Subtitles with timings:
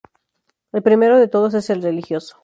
[0.73, 2.39] El primero de todos es el religioso.